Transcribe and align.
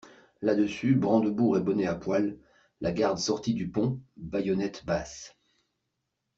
Là-dessus, 0.41 0.95
brandebourgs 0.95 1.57
et 1.57 1.61
bonnets 1.61 1.85
à 1.85 1.93
poil, 1.93 2.39
la 2.79 2.91
garde 2.91 3.19
sortit 3.19 3.53
du 3.53 3.69
pont, 3.69 4.01
baïonnettes 4.17 4.83
basses. 4.83 5.35